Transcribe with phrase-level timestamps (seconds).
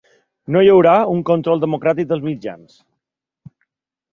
[0.53, 2.81] No hi haurà un control democràtic dels mitjans.